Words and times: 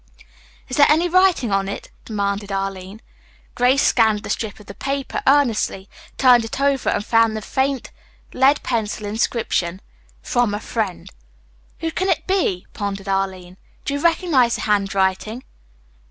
"Is 0.67 0.77
there 0.77 0.87
any 0.89 1.07
writing 1.07 1.51
on 1.51 1.69
it?" 1.69 1.91
demanded 2.05 2.51
Arline. 2.51 3.01
Grace 3.53 3.83
scanned 3.83 4.23
the 4.23 4.31
strip 4.31 4.59
of 4.59 4.65
paper 4.79 5.21
earnestly, 5.27 5.87
turned 6.17 6.43
it 6.43 6.59
over 6.59 6.89
and 6.89 7.05
found 7.05 7.37
the 7.37 7.41
faint 7.43 7.91
lead 8.33 8.63
pencil 8.63 9.05
inscription: 9.05 9.79
"From 10.23 10.55
a 10.55 10.59
friend." 10.59 11.07
"Who 11.81 11.91
can 11.91 12.09
it 12.09 12.25
be?" 12.25 12.65
pondered 12.73 13.07
Arline. 13.07 13.57
"Do 13.85 13.93
you 13.93 13.99
recognize 13.99 14.55
the 14.55 14.61
hand 14.61 14.95
writing?" 14.95 15.43